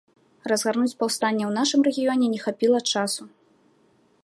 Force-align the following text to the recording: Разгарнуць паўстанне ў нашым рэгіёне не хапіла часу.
Разгарнуць 0.51 0.97
паўстанне 1.01 1.45
ў 1.49 1.51
нашым 1.59 1.79
рэгіёне 1.89 2.25
не 2.33 2.39
хапіла 2.47 2.79
часу. 2.95 3.23